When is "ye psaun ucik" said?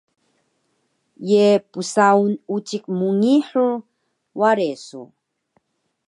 1.29-2.83